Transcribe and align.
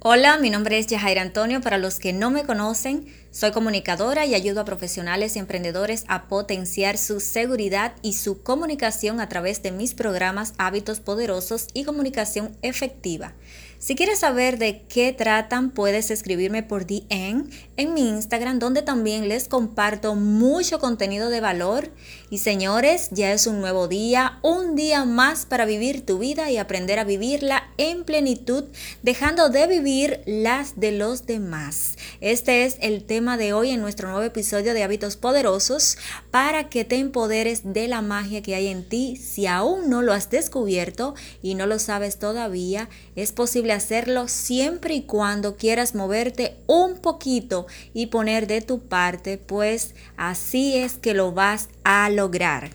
Hola, 0.00 0.38
mi 0.38 0.48
nombre 0.48 0.78
es 0.78 0.86
Yajaira 0.86 1.22
Antonio. 1.22 1.60
Para 1.60 1.76
los 1.76 1.98
que 1.98 2.12
no 2.12 2.30
me 2.30 2.44
conocen, 2.44 3.12
soy 3.38 3.52
comunicadora 3.52 4.26
y 4.26 4.34
ayudo 4.34 4.62
a 4.62 4.64
profesionales 4.64 5.36
y 5.36 5.38
emprendedores 5.38 6.02
a 6.08 6.26
potenciar 6.26 6.98
su 6.98 7.20
seguridad 7.20 7.94
y 8.02 8.14
su 8.14 8.42
comunicación 8.42 9.20
a 9.20 9.28
través 9.28 9.62
de 9.62 9.70
mis 9.70 9.94
programas 9.94 10.54
Hábitos 10.58 10.98
Poderosos 10.98 11.68
y 11.72 11.84
Comunicación 11.84 12.56
Efectiva. 12.62 13.34
Si 13.80 13.94
quieres 13.94 14.18
saber 14.18 14.58
de 14.58 14.82
qué 14.88 15.12
tratan, 15.12 15.70
puedes 15.70 16.10
escribirme 16.10 16.64
por 16.64 16.84
DM 16.84 17.48
en 17.76 17.94
mi 17.94 18.08
Instagram, 18.08 18.58
donde 18.58 18.82
también 18.82 19.28
les 19.28 19.46
comparto 19.46 20.16
mucho 20.16 20.80
contenido 20.80 21.30
de 21.30 21.40
valor. 21.40 21.92
Y 22.28 22.38
señores, 22.38 23.10
ya 23.12 23.32
es 23.32 23.46
un 23.46 23.60
nuevo 23.60 23.86
día, 23.86 24.40
un 24.42 24.74
día 24.74 25.04
más 25.04 25.46
para 25.46 25.64
vivir 25.64 26.04
tu 26.04 26.18
vida 26.18 26.50
y 26.50 26.56
aprender 26.56 26.98
a 26.98 27.04
vivirla 27.04 27.70
en 27.76 28.02
plenitud, 28.02 28.64
dejando 29.04 29.48
de 29.48 29.68
vivir 29.68 30.22
las 30.26 30.80
de 30.80 30.90
los 30.90 31.26
demás. 31.26 31.94
Este 32.20 32.64
es 32.64 32.78
el 32.80 33.04
tema 33.04 33.27
de 33.36 33.52
hoy 33.52 33.70
en 33.70 33.80
nuestro 33.80 34.08
nuevo 34.08 34.24
episodio 34.24 34.72
de 34.74 34.82
Hábitos 34.82 35.16
Poderosos 35.16 35.98
para 36.30 36.68
que 36.70 36.84
te 36.84 36.96
empoderes 36.96 37.72
de 37.72 37.86
la 37.86 38.00
magia 38.00 38.42
que 38.42 38.54
hay 38.54 38.68
en 38.68 38.88
ti. 38.88 39.16
Si 39.16 39.46
aún 39.46 39.90
no 39.90 40.02
lo 40.02 40.12
has 40.12 40.30
descubierto 40.30 41.14
y 41.42 41.54
no 41.54 41.66
lo 41.66 41.78
sabes 41.78 42.18
todavía, 42.18 42.88
es 43.16 43.32
posible 43.32 43.72
hacerlo 43.72 44.28
siempre 44.28 44.94
y 44.94 45.02
cuando 45.02 45.56
quieras 45.56 45.94
moverte 45.94 46.56
un 46.66 46.98
poquito 46.98 47.66
y 47.92 48.06
poner 48.06 48.46
de 48.46 48.62
tu 48.62 48.80
parte, 48.80 49.36
pues 49.36 49.94
así 50.16 50.76
es 50.76 50.94
que 50.94 51.14
lo 51.14 51.32
vas 51.32 51.68
a 51.84 52.08
lograr. 52.10 52.70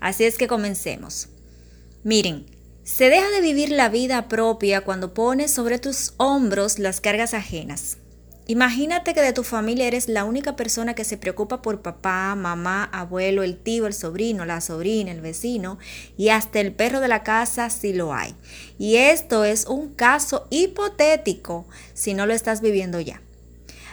Así 0.00 0.24
es 0.24 0.38
que 0.38 0.46
comencemos. 0.46 1.28
Miren, 2.04 2.46
se 2.84 3.10
deja 3.10 3.28
de 3.30 3.40
vivir 3.40 3.70
la 3.70 3.88
vida 3.88 4.28
propia 4.28 4.82
cuando 4.82 5.12
pones 5.12 5.50
sobre 5.50 5.78
tus 5.78 6.14
hombros 6.16 6.78
las 6.78 7.00
cargas 7.00 7.34
ajenas. 7.34 7.98
Imagínate 8.50 9.12
que 9.12 9.20
de 9.20 9.34
tu 9.34 9.44
familia 9.44 9.86
eres 9.86 10.08
la 10.08 10.24
única 10.24 10.56
persona 10.56 10.94
que 10.94 11.04
se 11.04 11.18
preocupa 11.18 11.60
por 11.60 11.82
papá, 11.82 12.34
mamá, 12.34 12.84
abuelo, 12.84 13.42
el 13.42 13.58
tío, 13.58 13.86
el 13.86 13.92
sobrino, 13.92 14.46
la 14.46 14.62
sobrina, 14.62 15.12
el 15.12 15.20
vecino 15.20 15.78
y 16.16 16.30
hasta 16.30 16.58
el 16.58 16.72
perro 16.72 17.00
de 17.00 17.08
la 17.08 17.22
casa 17.22 17.68
si 17.68 17.92
lo 17.92 18.14
hay. 18.14 18.34
Y 18.78 18.96
esto 18.96 19.44
es 19.44 19.66
un 19.66 19.92
caso 19.92 20.46
hipotético 20.48 21.66
si 21.92 22.14
no 22.14 22.24
lo 22.24 22.32
estás 22.32 22.62
viviendo 22.62 23.00
ya. 23.00 23.20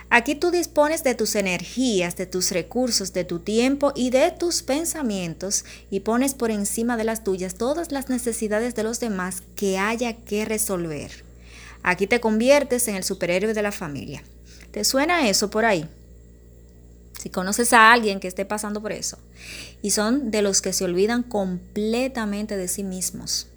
Aquí 0.09 0.35
tú 0.35 0.51
dispones 0.51 1.03
de 1.03 1.15
tus 1.15 1.35
energías, 1.35 2.15
de 2.15 2.25
tus 2.25 2.51
recursos, 2.51 3.11
de 3.11 3.25
tu 3.25 3.39
tiempo 3.39 3.91
y 3.93 4.09
de 4.09 4.31
tus 4.31 4.63
pensamientos 4.63 5.65
y 5.91 5.99
pones 5.99 6.33
por 6.33 6.49
encima 6.49 6.95
de 6.95 7.03
las 7.03 7.25
tuyas 7.25 7.55
todas 7.55 7.91
las 7.91 8.07
necesidades 8.07 8.73
de 8.73 8.83
los 8.83 9.01
demás 9.01 9.43
que 9.57 9.77
haya 9.77 10.15
que 10.15 10.45
resolver. 10.45 11.25
Aquí 11.83 12.07
te 12.07 12.21
conviertes 12.21 12.87
en 12.87 12.95
el 12.95 13.03
superhéroe 13.03 13.53
de 13.53 13.61
la 13.61 13.73
familia. 13.73 14.23
¿Te 14.75 14.83
suena 14.83 15.29
eso 15.29 15.49
por 15.49 15.63
ahí? 15.63 15.87
Si 17.17 17.29
conoces 17.29 17.71
a 17.71 17.93
alguien 17.93 18.19
que 18.19 18.27
esté 18.27 18.43
pasando 18.43 18.81
por 18.81 18.91
eso. 18.91 19.17
Y 19.81 19.91
son 19.91 20.31
de 20.31 20.41
los 20.41 20.61
que 20.61 20.73
se 20.73 20.83
olvidan 20.83 21.23
completamente 21.23 22.57
de 22.57 22.67
sí 22.67 22.83
mismos. 22.83 23.47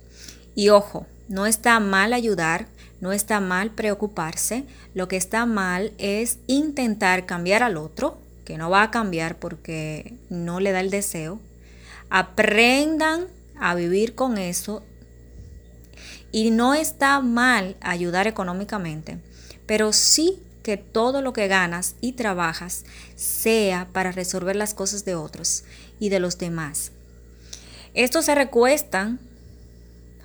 Y 0.55 0.69
ojo, 0.69 1.09
no 1.27 1.47
está 1.47 1.81
mal 1.81 2.13
ayudar, 2.13 2.69
no 3.01 3.11
está 3.11 3.41
mal 3.41 3.73
preocuparse. 3.73 4.65
Lo 4.95 5.09
que 5.09 5.17
está 5.17 5.45
mal 5.45 5.93
es 5.99 6.39
intentar 6.47 7.27
cambiar 7.27 7.65
al 7.65 7.79
otro, 7.79 8.19
que 8.45 8.57
no 8.57 8.71
va 8.71 8.85
a 8.85 8.93
cambiar 8.93 9.41
porque 9.41 10.15
no 10.31 10.61
le 10.61 10.71
da 10.71 10.79
el 10.79 10.91
deseo. 10.91 11.41
Aprendan 12.11 13.27
a 13.59 13.75
vivir 13.75 14.15
con 14.15 14.39
eso. 14.39 14.85
Y 16.31 16.53
no 16.53 16.75
está 16.75 17.19
mal 17.19 17.77
ayudar 17.81 18.29
económicamente, 18.29 19.19
pero 19.67 19.93
sí 19.93 20.45
que 20.69 20.77
todo 20.77 21.23
lo 21.23 21.33
que 21.33 21.49
ganas 21.49 21.95
y 22.03 22.13
trabajas 22.13 22.85
sea 23.17 23.89
para 23.91 24.13
resolver 24.13 24.55
las 24.55 24.75
cosas 24.75 25.07
de 25.07 25.15
otros 25.15 25.65
y 25.99 26.11
de 26.11 26.21
los 26.21 26.37
demás. 26.37 26.93
Estos 27.95 28.27
se 28.27 28.35
recuestan, 28.35 29.19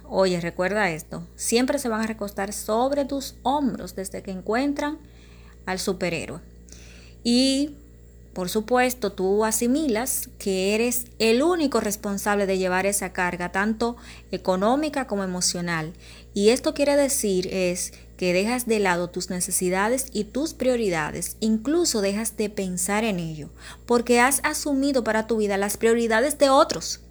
oye, 0.03 0.41
recuerda 0.41 0.89
esto, 0.89 1.25
siempre 1.37 1.79
se 1.79 1.87
van 1.87 2.01
a 2.01 2.07
recostar 2.07 2.51
sobre 2.51 3.05
tus 3.05 3.35
hombros 3.43 3.95
desde 3.95 4.21
que 4.21 4.31
encuentran 4.31 4.99
al 5.65 5.79
superhéroe. 5.79 6.41
Y 7.23 7.77
por 8.33 8.49
supuesto, 8.49 9.11
tú 9.11 9.45
asimilas 9.45 10.29
que 10.39 10.73
eres 10.73 11.05
el 11.19 11.43
único 11.43 11.79
responsable 11.79 12.47
de 12.47 12.57
llevar 12.57 12.87
esa 12.87 13.13
carga, 13.13 13.51
tanto 13.51 13.95
económica 14.31 15.05
como 15.05 15.23
emocional. 15.23 15.93
Y 16.33 16.49
esto 16.49 16.73
quiere 16.73 16.95
decir 16.95 17.47
es 17.53 17.93
que 18.17 18.33
dejas 18.33 18.65
de 18.65 18.79
lado 18.79 19.09
tus 19.09 19.29
necesidades 19.29 20.07
y 20.13 20.23
tus 20.23 20.55
prioridades, 20.55 21.37
incluso 21.41 22.01
dejas 22.01 22.35
de 22.35 22.49
pensar 22.49 23.03
en 23.03 23.19
ello, 23.19 23.49
porque 23.85 24.19
has 24.19 24.39
asumido 24.43 25.03
para 25.03 25.27
tu 25.27 25.37
vida 25.37 25.57
las 25.57 25.77
prioridades 25.77 26.39
de 26.39 26.49
otros. 26.49 27.01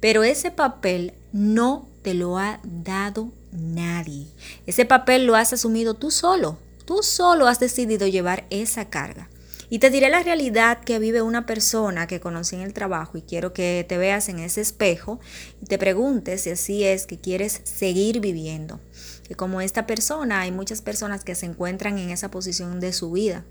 Pero 0.00 0.24
ese 0.24 0.50
papel 0.50 1.14
no 1.32 1.86
te 2.02 2.14
lo 2.14 2.38
ha 2.38 2.58
dado 2.64 3.30
nadie. 3.52 4.26
Ese 4.66 4.84
papel 4.84 5.26
lo 5.26 5.36
has 5.36 5.52
asumido 5.52 5.94
tú 5.94 6.10
solo. 6.10 6.58
Tú 6.86 7.04
solo 7.04 7.46
has 7.46 7.60
decidido 7.60 8.08
llevar 8.08 8.44
esa 8.50 8.90
carga. 8.90 9.28
Y 9.72 9.78
te 9.78 9.88
diré 9.88 10.10
la 10.10 10.22
realidad 10.22 10.80
que 10.84 10.98
vive 10.98 11.22
una 11.22 11.46
persona 11.46 12.06
que 12.06 12.20
conocí 12.20 12.56
en 12.56 12.60
el 12.60 12.74
trabajo 12.74 13.16
y 13.16 13.22
quiero 13.22 13.54
que 13.54 13.86
te 13.88 13.96
veas 13.96 14.28
en 14.28 14.38
ese 14.38 14.60
espejo 14.60 15.18
y 15.62 15.64
te 15.64 15.78
preguntes 15.78 16.42
si 16.42 16.50
así 16.50 16.84
es 16.84 17.06
que 17.06 17.18
quieres 17.18 17.62
seguir 17.64 18.20
viviendo. 18.20 18.80
Que 19.26 19.34
como 19.34 19.62
esta 19.62 19.86
persona, 19.86 20.42
hay 20.42 20.52
muchas 20.52 20.82
personas 20.82 21.24
que 21.24 21.34
se 21.34 21.46
encuentran 21.46 21.96
en 21.96 22.10
esa 22.10 22.30
posición 22.30 22.80
de 22.80 22.92
su 22.92 23.12
vida. 23.12 23.46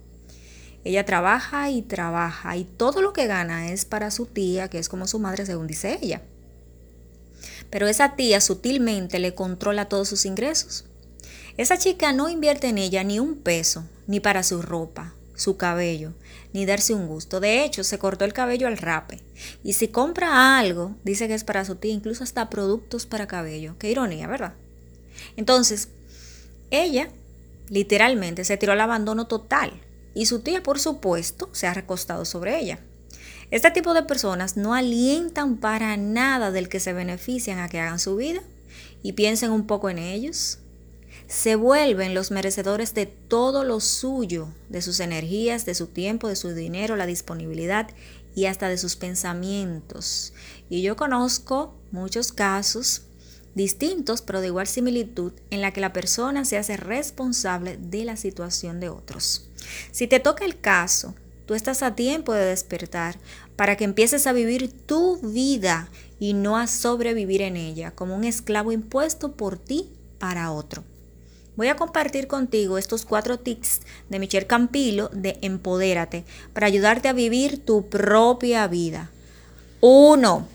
Ella 0.84 1.06
trabaja 1.06 1.72
y 1.72 1.82
trabaja 1.82 2.56
y 2.56 2.66
todo 2.66 3.02
lo 3.02 3.14
que 3.14 3.26
gana 3.26 3.72
es 3.72 3.86
para 3.86 4.12
su 4.12 4.28
tía, 4.28 4.68
que 4.68 4.78
es 4.78 4.90
como 4.90 5.08
su 5.08 5.18
madre 5.18 5.48
según 5.48 5.66
dice 5.66 5.98
ella. 6.03 6.22
Pero 7.72 7.88
esa 7.88 8.16
tía 8.16 8.42
sutilmente 8.42 9.18
le 9.18 9.34
controla 9.34 9.90
todos 9.90 10.09
sus 10.09 10.28
ingresos. 10.28 10.86
Esa 11.58 11.80
chica 11.80 12.14
no 12.14 12.30
invierte 12.30 12.68
en 12.68 12.78
ella 12.78 13.03
ni 13.03 13.20
un 13.20 13.38
peso, 13.38 13.86
ni 14.06 14.20
para 14.20 14.44
su 14.44 14.62
ropa, 14.62 15.16
su 15.41 15.57
cabello, 15.57 16.13
ni 16.53 16.66
darse 16.66 16.94
un 16.94 17.07
gusto. 17.07 17.40
De 17.40 17.66
hecho, 17.66 17.84
se 17.84 18.00
cortó 18.00 18.24
el 18.25 18.34
cabello 18.34 18.68
al 18.68 18.78
rape. 18.78 19.19
Y 19.63 19.74
si 19.74 19.90
compra 19.90 20.57
algo, 20.57 20.96
dice 21.03 21.28
que 21.28 21.34
es 21.34 21.44
para 21.44 21.66
su 21.66 21.75
tía, 21.75 21.94
incluso 21.94 22.24
hasta 22.24 22.50
productos 22.50 23.06
para 23.06 23.28
cabello. 23.28 23.75
Qué 23.78 23.91
ironía, 23.91 24.28
¿verdad? 24.28 24.53
Entonces, 25.35 25.90
ella 26.69 27.09
literalmente 27.69 28.44
se 28.44 28.57
tiró 28.57 28.74
al 28.74 28.81
abandono 28.81 29.28
total. 29.28 29.74
Y 30.13 30.25
su 30.25 30.40
tía, 30.40 30.62
por 30.62 30.79
supuesto, 30.79 31.50
se 31.53 31.68
ha 31.68 31.73
recostado 31.73 32.25
sobre 32.25 32.59
ella. 32.59 32.79
Este 33.50 33.72
tipo 33.72 33.94
de 33.94 34.03
personas 34.03 34.56
no 34.56 34.73
alientan 34.73 35.58
para 35.58 35.97
nada 35.97 36.52
del 36.52 36.69
que 36.69 36.79
se 36.79 36.94
benefician 36.94 37.59
a 37.59 37.68
que 37.68 37.79
hagan 37.79 38.00
su 38.00 38.16
vida 38.16 38.41
y 39.03 39.13
piensen 39.13 39.52
un 39.52 39.68
poco 39.68 39.90
en 39.90 39.97
ellos, 39.97 40.59
se 41.31 41.56
vuelven 41.56 42.14
los 42.14 42.30
merecedores 42.30 42.94
de 42.94 43.06
todo 43.06 43.64
lo 43.64 43.80
suyo, 43.80 44.50
de 44.68 44.81
sus 44.81 45.00
energías, 45.00 45.66
de 45.66 45.75
su 45.75 45.88
tiempo, 45.88 46.28
de 46.28 46.36
su 46.36 46.50
dinero, 46.50 46.97
la 46.97 47.06
disponibilidad 47.06 47.90
y 48.36 48.47
hasta 48.47 48.68
de 48.68 48.78
sus 48.78 48.97
pensamientos. 48.97 50.34
Y 50.70 50.81
yo 50.81 50.97
conozco 50.97 51.74
muchos 51.91 52.34
casos 52.34 53.03
distintos, 53.56 54.22
pero 54.22 54.41
de 54.41 54.47
igual 54.47 54.68
similitud, 54.68 55.31
en 55.52 55.62
la 55.62 55.72
que 55.72 55.80
la 55.80 55.94
persona 55.94 56.44
se 56.44 56.58
hace 56.58 56.75
responsable 56.75 57.78
de 57.78 58.03
la 58.03 58.18
situación 58.18 58.81
de 58.81 58.90
otros. 58.90 59.47
Si 59.94 60.08
te 60.08 60.20
toca 60.20 60.44
el 60.44 60.59
caso, 60.59 61.16
tú 61.46 61.53
estás 61.53 61.81
a 61.81 61.96
tiempo 61.96 62.34
de 62.34 62.44
despertar 62.44 63.18
para 63.56 63.78
que 63.78 63.86
empieces 63.86 64.28
a 64.28 64.34
vivir 64.34 64.70
tu 64.86 65.18
vida 65.22 65.88
y 66.20 66.34
no 66.34 66.58
a 66.58 66.68
sobrevivir 66.68 67.41
en 67.41 67.56
ella 67.56 67.91
como 67.91 68.18
un 68.18 68.25
esclavo 68.25 68.74
impuesto 68.74 69.38
por 69.38 69.58
ti 69.58 69.90
para 70.20 70.52
otro. 70.52 70.84
Voy 71.58 71.68
a 71.68 71.76
compartir 71.76 72.28
contigo 72.28 72.78
estos 72.78 73.06
cuatro 73.06 73.38
tips 73.38 73.82
de 74.09 74.20
Michelle 74.20 74.48
Campilo 74.48 75.09
de 75.09 75.38
Empodérate 75.42 76.24
para 76.53 76.68
ayudarte 76.68 77.09
a 77.09 77.14
vivir 77.14 77.64
tu 77.66 77.90
propia 77.90 78.68
vida. 78.68 79.09
1. 79.82 80.48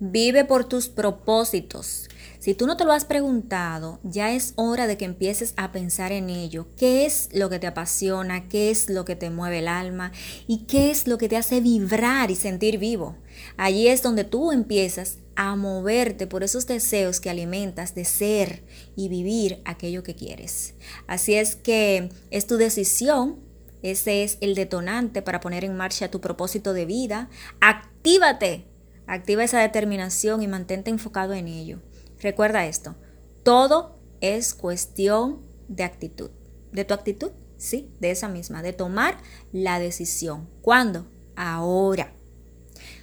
Vive 0.00 0.44
por 0.44 0.64
tus 0.64 0.88
propósitos. 0.88 2.08
Si 2.38 2.54
tú 2.54 2.68
no 2.68 2.76
te 2.76 2.84
lo 2.84 2.92
has 2.92 3.04
preguntado, 3.04 3.98
ya 4.04 4.32
es 4.32 4.52
hora 4.54 4.86
de 4.86 4.96
que 4.96 5.04
empieces 5.04 5.54
a 5.56 5.72
pensar 5.72 6.12
en 6.12 6.30
ello. 6.30 6.68
¿Qué 6.76 7.04
es 7.04 7.28
lo 7.32 7.50
que 7.50 7.58
te 7.58 7.66
apasiona? 7.66 8.48
¿Qué 8.48 8.70
es 8.70 8.88
lo 8.88 9.04
que 9.04 9.16
te 9.16 9.28
mueve 9.30 9.58
el 9.58 9.66
alma? 9.66 10.12
¿Y 10.46 10.66
qué 10.66 10.92
es 10.92 11.08
lo 11.08 11.18
que 11.18 11.28
te 11.28 11.36
hace 11.36 11.60
vibrar 11.60 12.30
y 12.30 12.36
sentir 12.36 12.78
vivo? 12.78 13.16
Allí 13.56 13.88
es 13.88 14.02
donde 14.02 14.22
tú 14.22 14.52
empiezas 14.52 15.18
a 15.34 15.56
moverte 15.56 16.28
por 16.28 16.44
esos 16.44 16.68
deseos 16.68 17.18
que 17.18 17.30
alimentas 17.30 17.96
de 17.96 18.04
ser 18.04 18.62
y 18.94 19.08
vivir 19.08 19.60
aquello 19.64 20.04
que 20.04 20.14
quieres. 20.14 20.74
Así 21.08 21.34
es 21.34 21.56
que 21.56 22.10
es 22.30 22.46
tu 22.46 22.56
decisión, 22.56 23.40
ese 23.82 24.22
es 24.22 24.38
el 24.40 24.54
detonante 24.54 25.22
para 25.22 25.40
poner 25.40 25.64
en 25.64 25.76
marcha 25.76 26.10
tu 26.10 26.20
propósito 26.20 26.72
de 26.72 26.86
vida. 26.86 27.30
Actívate, 27.60 28.66
activa 29.08 29.42
esa 29.42 29.58
determinación 29.58 30.42
y 30.42 30.46
mantente 30.46 30.90
enfocado 30.90 31.32
en 31.32 31.48
ello. 31.48 31.80
Recuerda 32.20 32.66
esto, 32.66 32.94
todo 33.42 33.98
es 34.20 34.54
cuestión 34.54 35.40
de 35.66 35.82
actitud. 35.82 36.30
¿De 36.70 36.84
tu 36.84 36.94
actitud? 36.94 37.32
Sí, 37.56 37.90
de 37.98 38.12
esa 38.12 38.28
misma, 38.28 38.62
de 38.62 38.72
tomar 38.72 39.16
la 39.50 39.80
decisión. 39.80 40.48
¿Cuándo? 40.62 41.06
Ahora. 41.34 42.12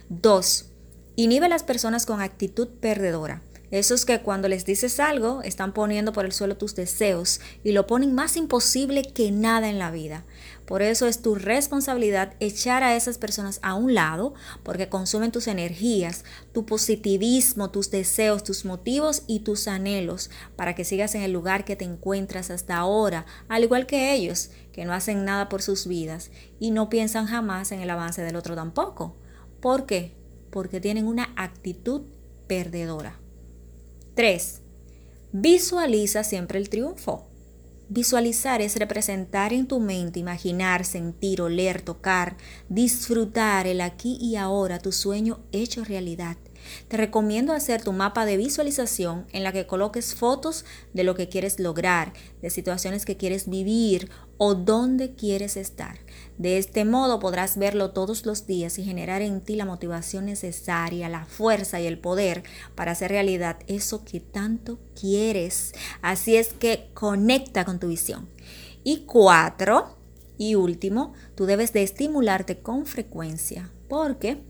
Dos, 0.07 0.71
inhibe 1.15 1.47
a 1.47 1.49
las 1.49 1.63
personas 1.63 2.05
con 2.05 2.21
actitud 2.21 2.69
perdedora. 2.79 3.41
Esos 3.71 4.05
que 4.05 4.21
cuando 4.21 4.47
les 4.47 4.65
dices 4.65 4.99
algo 4.99 5.41
están 5.43 5.73
poniendo 5.73 6.13
por 6.13 6.25
el 6.25 6.31
suelo 6.31 6.57
tus 6.57 6.75
deseos 6.75 7.41
y 7.63 7.71
lo 7.71 7.87
ponen 7.87 8.13
más 8.13 8.37
imposible 8.37 9.01
que 9.01 9.31
nada 9.31 9.69
en 9.69 9.79
la 9.79 9.91
vida. 9.91 10.23
Por 10.65 10.81
eso 10.81 11.07
es 11.07 11.21
tu 11.21 11.35
responsabilidad 11.35 12.33
echar 12.39 12.83
a 12.83 12.95
esas 12.95 13.17
personas 13.17 13.59
a 13.61 13.75
un 13.75 13.93
lado 13.93 14.33
porque 14.63 14.89
consumen 14.89 15.31
tus 15.31 15.47
energías, 15.47 16.25
tu 16.53 16.65
positivismo, 16.65 17.69
tus 17.69 17.91
deseos, 17.91 18.43
tus 18.43 18.65
motivos 18.65 19.23
y 19.27 19.41
tus 19.41 19.67
anhelos 19.67 20.29
para 20.55 20.73
que 20.73 20.85
sigas 20.85 21.13
en 21.15 21.21
el 21.21 21.31
lugar 21.31 21.65
que 21.65 21.75
te 21.75 21.85
encuentras 21.85 22.49
hasta 22.49 22.77
ahora, 22.77 23.25
al 23.47 23.63
igual 23.63 23.85
que 23.85 24.13
ellos, 24.13 24.49
que 24.71 24.85
no 24.85 24.93
hacen 24.93 25.23
nada 25.23 25.49
por 25.49 25.61
sus 25.61 25.87
vidas 25.87 26.31
y 26.59 26.71
no 26.71 26.89
piensan 26.89 27.27
jamás 27.27 27.71
en 27.71 27.81
el 27.81 27.89
avance 27.89 28.21
del 28.21 28.35
otro 28.35 28.55
tampoco. 28.55 29.15
¿Por 29.59 29.85
qué? 29.85 30.15
Porque 30.51 30.79
tienen 30.79 31.07
una 31.07 31.33
actitud 31.35 32.01
perdedora. 32.47 33.24
3. 34.15 34.61
Visualiza 35.33 36.23
siempre 36.23 36.57
el 36.57 36.69
triunfo. 36.69 37.27
Visualizar 37.89 38.61
es 38.61 38.77
representar 38.77 39.51
en 39.51 39.67
tu 39.67 39.81
mente, 39.81 40.21
imaginar, 40.21 40.85
sentir, 40.85 41.41
oler, 41.41 41.81
tocar, 41.81 42.37
disfrutar 42.69 43.67
el 43.67 43.81
aquí 43.81 44.17
y 44.21 44.37
ahora, 44.37 44.79
tu 44.79 44.93
sueño 44.93 45.41
hecho 45.51 45.83
realidad. 45.83 46.37
Te 46.87 46.97
recomiendo 46.97 47.53
hacer 47.53 47.81
tu 47.81 47.93
mapa 47.93 48.25
de 48.25 48.37
visualización 48.37 49.25
en 49.31 49.43
la 49.43 49.51
que 49.51 49.67
coloques 49.67 50.15
fotos 50.15 50.65
de 50.93 51.03
lo 51.03 51.15
que 51.15 51.29
quieres 51.29 51.59
lograr, 51.59 52.13
de 52.41 52.49
situaciones 52.49 53.05
que 53.05 53.17
quieres 53.17 53.49
vivir 53.49 54.09
o 54.37 54.55
dónde 54.55 55.15
quieres 55.15 55.57
estar. 55.57 55.99
De 56.37 56.57
este 56.57 56.85
modo 56.85 57.19
podrás 57.19 57.57
verlo 57.57 57.91
todos 57.91 58.25
los 58.25 58.47
días 58.47 58.77
y 58.77 58.83
generar 58.83 59.21
en 59.21 59.41
ti 59.41 59.55
la 59.55 59.65
motivación 59.65 60.25
necesaria, 60.25 61.09
la 61.09 61.25
fuerza 61.25 61.79
y 61.79 61.87
el 61.87 61.99
poder 61.99 62.43
para 62.75 62.91
hacer 62.91 63.11
realidad 63.11 63.57
eso 63.67 64.03
que 64.03 64.19
tanto 64.19 64.79
quieres. 64.99 65.73
Así 66.01 66.35
es 66.35 66.53
que 66.53 66.89
conecta 66.93 67.65
con 67.65 67.79
tu 67.79 67.87
visión. 67.87 68.27
Y 68.83 69.05
cuatro, 69.05 69.97
y 70.37 70.55
último, 70.55 71.13
tú 71.35 71.45
debes 71.45 71.73
de 71.73 71.83
estimularte 71.83 72.59
con 72.59 72.85
frecuencia 72.85 73.71
porque 73.87 74.43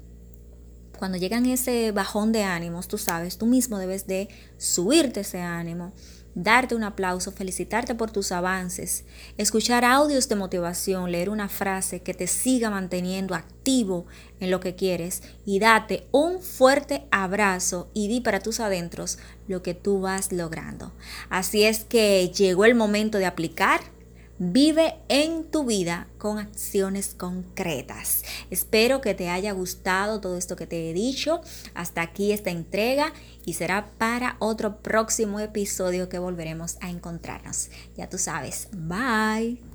cuando 0.97 1.18
llegan 1.18 1.45
ese 1.45 1.92
bajón 1.92 2.31
de 2.31 2.44
ánimos, 2.44 2.88
tú 2.88 2.97
sabes, 2.97 3.38
tú 3.38 3.45
mismo 3.45 3.77
debes 3.77 4.07
de 4.07 4.30
subirte 4.57 5.21
ese 5.21 5.42
ánimo, 5.42 5.94
darte 6.36 6.75
un 6.75 6.83
aplauso, 6.83 7.31
felicitarte 7.31 7.95
por 7.95 8.12
tus 8.12 8.31
avances, 8.33 9.06
escuchar 9.38 9.86
audios 9.86 10.27
de 10.27 10.36
motivación, 10.36 11.12
leer 11.12 11.30
una 11.30 11.47
frase 11.47 12.01
que 12.01 12.13
te 12.13 12.27
siga 12.27 12.69
manteniendo 12.69 13.36
activo 13.36 14.06
en 14.42 14.51
lo 14.51 14.59
que 14.59 14.75
quieres 14.75 15.24
y 15.45 15.59
date 15.59 16.07
un 16.12 16.42
fuerte 16.42 17.07
abrazo 17.09 17.89
y 17.94 18.09
di 18.09 18.19
para 18.19 18.42
tus 18.42 18.59
adentros 18.59 19.18
lo 19.47 19.63
que 19.63 19.74
tú 19.74 20.01
vas 20.01 20.33
logrando. 20.33 20.92
Así 21.30 21.63
es 21.63 21.86
que 21.86 22.30
llegó 22.36 22.65
el 22.65 22.75
momento 22.75 23.18
de 23.18 23.25
aplicar 23.25 23.94
Vive 24.37 24.95
en 25.07 25.45
tu 25.45 25.65
vida 25.65 26.07
con 26.17 26.39
acciones 26.39 27.13
concretas. 27.13 28.23
Espero 28.49 28.99
que 28.99 29.13
te 29.13 29.29
haya 29.29 29.53
gustado 29.53 30.19
todo 30.19 30.37
esto 30.37 30.55
que 30.55 30.67
te 30.67 30.89
he 30.89 30.93
dicho. 30.93 31.41
Hasta 31.73 32.01
aquí 32.01 32.31
esta 32.33 32.49
entrega 32.49 33.13
y 33.45 33.53
será 33.53 33.91
para 33.97 34.35
otro 34.39 34.77
próximo 34.77 35.39
episodio 35.39 36.09
que 36.09 36.19
volveremos 36.19 36.77
a 36.81 36.89
encontrarnos. 36.89 37.69
Ya 37.95 38.09
tú 38.09 38.17
sabes. 38.17 38.67
Bye. 38.73 39.75